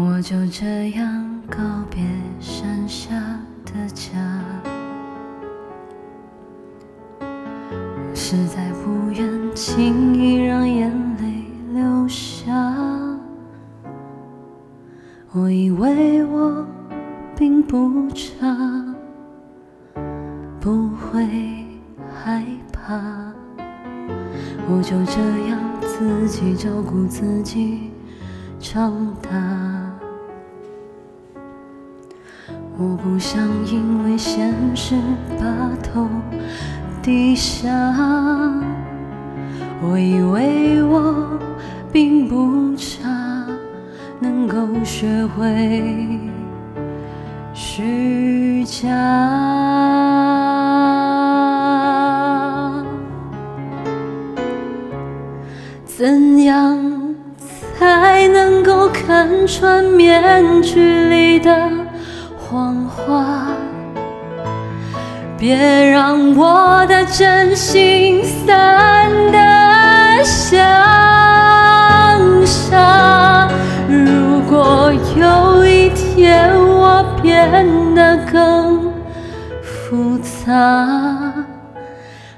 [0.00, 1.58] 我就这样告
[1.90, 2.04] 别
[2.38, 3.10] 山下
[3.64, 4.16] 的家，
[7.18, 10.88] 我实在不愿轻易让眼
[11.20, 11.42] 泪
[11.72, 12.54] 流下。
[15.32, 16.64] 我以为我
[17.36, 18.56] 并不差，
[20.60, 21.26] 不会
[22.22, 23.32] 害怕，
[24.68, 27.87] 我就这样自己照顾自己
[28.60, 29.30] 长大。
[32.76, 34.94] 我不想因为现实
[35.38, 35.44] 把
[35.82, 36.08] 头
[37.02, 37.68] 低下，
[39.82, 41.38] 我以为我
[41.92, 43.08] 并不差，
[44.20, 46.20] 能够学会
[47.54, 48.88] 虚假。
[55.84, 57.07] 怎样
[57.78, 61.70] 才能够看穿面具里的？
[62.36, 63.48] 谎话，
[65.36, 70.56] 别让我的真心散得像
[72.46, 73.48] 沙。
[73.88, 78.90] 如果有一天我变得更
[79.62, 81.34] 复杂，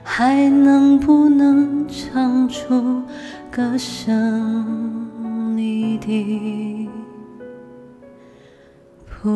[0.03, 3.03] 还能不能唱出
[3.51, 6.89] 歌声里的
[9.07, 9.29] 谱？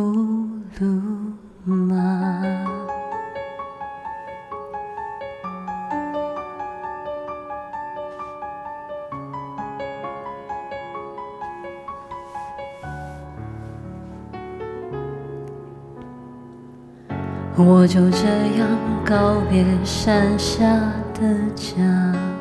[0.79, 0.87] 路
[1.65, 2.41] 吗？
[17.57, 18.27] 我就这
[18.59, 18.69] 样
[19.05, 20.65] 告别山下
[21.15, 22.34] 的家。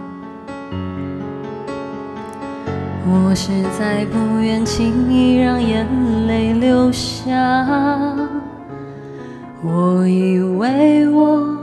[3.05, 5.85] 我实在不愿轻易让眼
[6.25, 7.35] 泪流下，
[9.61, 11.57] 我以为我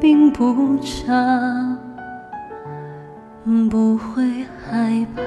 [0.00, 1.12] 并不差，
[3.68, 5.22] 不会害怕，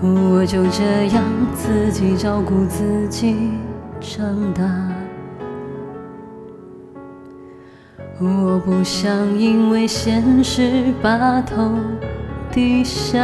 [0.00, 1.24] 我就这样
[1.54, 3.50] 自己照顾自己
[4.00, 4.24] 长
[4.54, 4.62] 大。
[8.20, 11.72] 我不想因为现实把头。
[12.52, 13.20] 低下，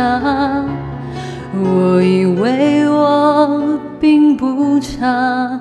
[1.53, 5.60] 我以为我并不差，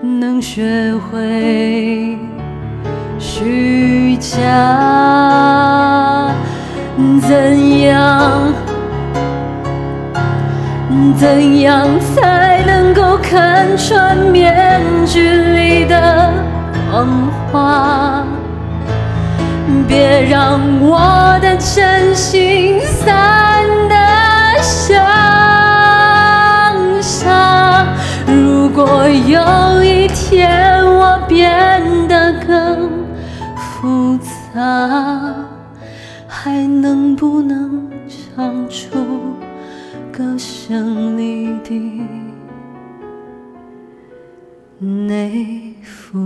[0.00, 2.18] 能学会
[3.18, 4.40] 虚假。
[7.20, 8.52] 怎样，
[11.18, 16.32] 怎样才能够看穿面具里的
[16.90, 17.06] 谎
[17.50, 18.24] 话？
[19.88, 23.94] 别让我的真心散得
[24.62, 25.02] 像
[27.02, 27.86] 沙。
[28.26, 32.90] 如果有一天我变得更
[33.56, 34.18] 复
[34.52, 34.60] 杂，
[36.26, 38.98] 还能不能唱出
[40.12, 42.06] 歌声里的
[44.78, 46.18] 那幅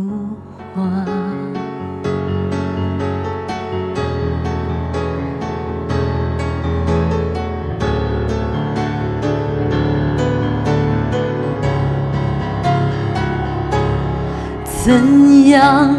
[0.74, 1.17] 画？
[14.88, 15.94] 怎样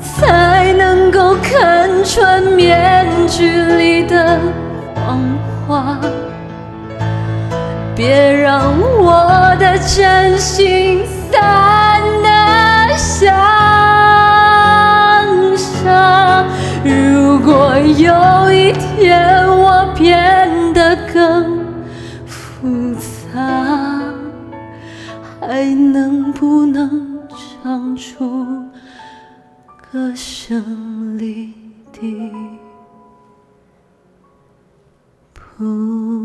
[0.00, 4.40] 才能够看穿面具里的
[4.94, 5.20] 谎
[5.68, 5.98] 话？
[7.94, 8.72] 别让
[9.02, 13.30] 我的真心散得像
[15.54, 16.42] 沙。
[16.82, 20.41] 如果有一天我变
[25.52, 27.28] 还能不能？
[27.62, 28.64] 唱出
[29.92, 31.52] 歌声里
[31.92, 32.32] 的
[35.34, 36.21] 谱。